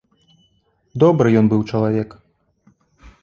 Добры 1.03 1.27
ён 1.41 1.45
быў 1.53 1.61
чалавек. 1.71 2.09